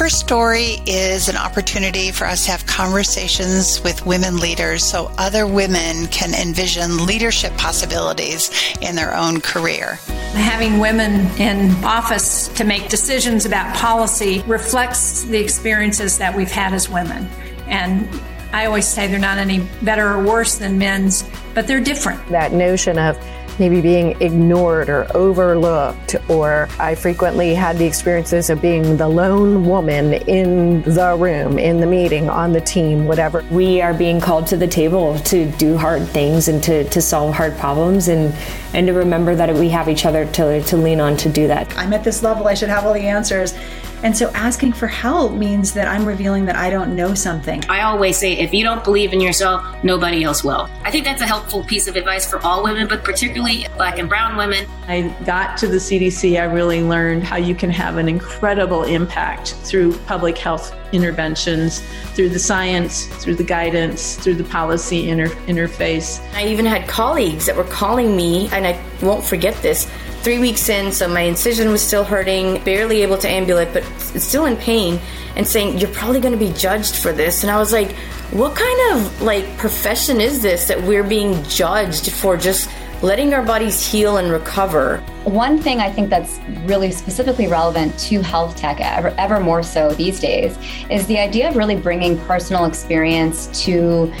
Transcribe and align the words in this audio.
her 0.00 0.08
story 0.08 0.78
is 0.86 1.28
an 1.28 1.36
opportunity 1.36 2.10
for 2.10 2.24
us 2.24 2.46
to 2.46 2.50
have 2.50 2.64
conversations 2.64 3.82
with 3.84 4.06
women 4.06 4.38
leaders 4.38 4.82
so 4.82 5.12
other 5.18 5.46
women 5.46 6.06
can 6.06 6.32
envision 6.32 7.04
leadership 7.04 7.54
possibilities 7.58 8.50
in 8.80 8.96
their 8.96 9.14
own 9.14 9.42
career. 9.42 9.98
Having 10.32 10.78
women 10.78 11.26
in 11.38 11.72
office 11.84 12.48
to 12.48 12.64
make 12.64 12.88
decisions 12.88 13.44
about 13.44 13.76
policy 13.76 14.42
reflects 14.46 15.24
the 15.24 15.38
experiences 15.38 16.16
that 16.16 16.34
we've 16.34 16.50
had 16.50 16.72
as 16.72 16.88
women. 16.88 17.28
And 17.66 18.08
I 18.54 18.64
always 18.64 18.88
say 18.88 19.06
they're 19.06 19.18
not 19.18 19.36
any 19.36 19.68
better 19.82 20.14
or 20.14 20.24
worse 20.24 20.56
than 20.56 20.78
men's, 20.78 21.28
but 21.52 21.66
they're 21.66 21.78
different. 21.78 22.26
That 22.28 22.54
notion 22.54 22.98
of 22.98 23.18
maybe 23.60 23.82
being 23.82 24.20
ignored 24.22 24.88
or 24.88 25.06
overlooked, 25.14 26.16
or 26.28 26.66
I 26.78 26.94
frequently 26.94 27.54
had 27.54 27.76
the 27.76 27.84
experiences 27.84 28.48
of 28.48 28.62
being 28.62 28.96
the 28.96 29.06
lone 29.06 29.66
woman 29.66 30.14
in 30.14 30.82
the 30.82 31.14
room, 31.16 31.58
in 31.58 31.78
the 31.78 31.86
meeting, 31.86 32.30
on 32.30 32.52
the 32.52 32.60
team, 32.62 33.06
whatever. 33.06 33.44
We 33.50 33.82
are 33.82 33.92
being 33.92 34.18
called 34.18 34.46
to 34.48 34.56
the 34.56 34.66
table 34.66 35.18
to 35.18 35.50
do 35.52 35.76
hard 35.76 36.08
things 36.08 36.48
and 36.48 36.62
to, 36.64 36.84
to 36.84 37.02
solve 37.02 37.34
hard 37.34 37.56
problems 37.58 38.08
and, 38.08 38.34
and 38.72 38.86
to 38.86 38.94
remember 38.94 39.34
that 39.34 39.54
we 39.54 39.68
have 39.68 39.90
each 39.90 40.06
other 40.06 40.24
to, 40.24 40.62
to 40.62 40.76
lean 40.78 40.98
on 40.98 41.18
to 41.18 41.28
do 41.28 41.46
that. 41.46 41.76
I'm 41.76 41.92
at 41.92 42.02
this 42.02 42.22
level, 42.22 42.48
I 42.48 42.54
should 42.54 42.70
have 42.70 42.86
all 42.86 42.94
the 42.94 43.00
answers. 43.06 43.54
And 44.02 44.16
so 44.16 44.30
asking 44.30 44.72
for 44.72 44.86
help 44.86 45.32
means 45.32 45.74
that 45.74 45.86
I'm 45.86 46.06
revealing 46.06 46.46
that 46.46 46.56
I 46.56 46.70
don't 46.70 46.96
know 46.96 47.12
something. 47.12 47.62
I 47.68 47.82
always 47.82 48.16
say 48.16 48.32
if 48.32 48.54
you 48.54 48.64
don't 48.64 48.82
believe 48.82 49.12
in 49.12 49.20
yourself, 49.20 49.62
nobody 49.84 50.24
else 50.24 50.42
will. 50.42 50.70
I 50.84 50.90
think 50.90 51.04
that's 51.04 51.20
a 51.20 51.26
helpful 51.26 51.62
piece 51.64 51.86
of 51.86 51.96
advice 51.96 52.28
for 52.28 52.38
all 52.40 52.62
women, 52.64 52.88
but 52.88 53.04
particularly 53.04 53.66
black 53.76 53.98
and 53.98 54.08
brown 54.08 54.36
women. 54.36 54.66
I 54.88 55.14
got 55.24 55.58
to 55.58 55.66
the 55.66 55.76
CDC, 55.76 56.40
I 56.40 56.44
really 56.44 56.82
learned 56.82 57.24
how 57.24 57.36
you 57.36 57.54
can 57.54 57.70
have 57.70 57.98
an 57.98 58.08
incredible 58.08 58.84
impact 58.84 59.54
through 59.64 59.96
public 60.00 60.38
health 60.38 60.74
interventions, 60.92 61.80
through 62.14 62.30
the 62.30 62.38
science, 62.38 63.06
through 63.22 63.34
the 63.36 63.44
guidance, 63.44 64.16
through 64.16 64.34
the 64.34 64.44
policy 64.44 65.10
inter- 65.10 65.28
interface. 65.46 66.20
I 66.34 66.46
even 66.46 66.64
had 66.64 66.88
colleagues 66.88 67.46
that 67.46 67.56
were 67.56 67.64
calling 67.64 68.16
me, 68.16 68.48
and 68.52 68.66
I 68.66 68.82
won't 69.02 69.24
forget 69.24 69.54
this 69.62 69.90
three 70.22 70.38
weeks 70.38 70.68
in, 70.68 70.92
so 70.92 71.08
my 71.08 71.22
incision 71.22 71.70
was 71.70 71.82
still 71.82 72.04
hurting, 72.04 72.62
barely 72.64 73.02
able 73.02 73.18
to 73.18 73.28
ambulate, 73.28 73.72
but 73.72 73.84
still 74.20 74.46
in 74.46 74.56
pain, 74.56 75.00
and 75.36 75.46
saying, 75.46 75.78
You're 75.78 75.90
probably 75.90 76.20
going 76.20 76.38
to 76.38 76.38
be 76.38 76.52
judged 76.52 76.96
for 76.96 77.12
this. 77.12 77.42
And 77.42 77.50
I 77.50 77.58
was 77.58 77.72
like, 77.72 77.92
What 78.32 78.54
kind 78.54 78.92
of 78.92 79.22
like 79.22 79.56
profession 79.56 80.20
is 80.20 80.42
this 80.42 80.68
that 80.68 80.82
we're 80.82 81.04
being 81.04 81.42
judged 81.44 82.12
for 82.12 82.36
just 82.36 82.70
letting 83.02 83.32
our 83.32 83.42
bodies 83.42 83.84
heal 83.84 84.18
and 84.18 84.30
recover? 84.30 84.98
One 85.24 85.58
thing 85.58 85.80
I 85.80 85.90
think 85.90 86.10
that's 86.10 86.38
really 86.66 86.90
specifically 86.90 87.46
relevant 87.46 87.98
to 88.00 88.20
health 88.20 88.56
tech, 88.56 88.80
ever, 88.80 89.14
ever 89.16 89.40
more 89.40 89.62
so 89.62 89.90
these 89.92 90.20
days, 90.20 90.58
is 90.90 91.06
the 91.06 91.18
idea 91.18 91.48
of 91.48 91.56
really 91.56 91.76
bringing 91.76 92.18
personal 92.20 92.66
experience 92.66 93.46
to 93.64 94.12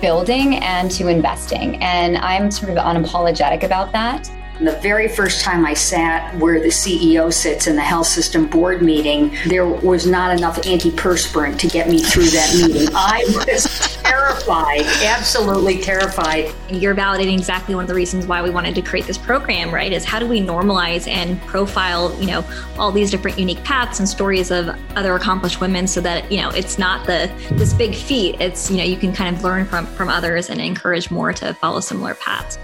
building 0.00 0.56
and 0.56 0.90
to 0.90 1.08
investing. 1.08 1.82
And 1.82 2.18
I'm 2.18 2.50
sort 2.50 2.70
of 2.70 2.76
unapologetic 2.76 3.62
about 3.62 3.90
that. 3.92 4.30
The 4.60 4.78
very 4.82 5.08
first 5.08 5.40
time 5.40 5.66
I 5.66 5.74
sat 5.74 6.32
where 6.36 6.60
the 6.60 6.68
CEO 6.68 7.32
sits 7.32 7.66
in 7.66 7.74
the 7.74 7.82
health 7.82 8.06
system 8.06 8.46
board 8.46 8.82
meeting, 8.82 9.36
there 9.48 9.66
was 9.66 10.06
not 10.06 10.36
enough 10.36 10.62
antiperspirant 10.62 11.58
to 11.58 11.66
get 11.66 11.88
me 11.88 11.98
through 11.98 12.26
that 12.26 12.54
meeting. 12.54 12.88
I 12.94 13.24
was 13.34 13.98
terrified, 14.04 14.82
absolutely 15.02 15.80
terrified. 15.80 16.52
You're 16.70 16.94
validating 16.94 17.36
exactly 17.36 17.74
one 17.74 17.82
of 17.82 17.88
the 17.88 17.94
reasons 17.94 18.28
why 18.28 18.42
we 18.42 18.50
wanted 18.50 18.76
to 18.76 18.82
create 18.82 19.06
this 19.06 19.18
program, 19.18 19.74
right? 19.74 19.92
Is 19.92 20.04
how 20.04 20.20
do 20.20 20.26
we 20.28 20.40
normalize 20.40 21.08
and 21.08 21.40
profile, 21.42 22.16
you 22.20 22.28
know, 22.28 22.44
all 22.78 22.92
these 22.92 23.10
different 23.10 23.36
unique 23.36 23.62
paths 23.64 23.98
and 23.98 24.08
stories 24.08 24.52
of 24.52 24.68
other 24.94 25.16
accomplished 25.16 25.60
women 25.60 25.88
so 25.88 26.00
that, 26.02 26.30
you 26.30 26.40
know, 26.40 26.50
it's 26.50 26.78
not 26.78 27.06
the 27.06 27.28
this 27.52 27.72
big 27.72 27.92
feat. 27.92 28.40
It's, 28.40 28.70
you 28.70 28.76
know, 28.76 28.84
you 28.84 28.96
can 28.96 29.12
kind 29.12 29.34
of 29.34 29.42
learn 29.42 29.64
from 29.66 29.86
from 29.86 30.08
others 30.08 30.48
and 30.48 30.60
encourage 30.60 31.10
more 31.10 31.32
to 31.32 31.54
follow 31.54 31.80
similar 31.80 32.14
paths. 32.14 32.56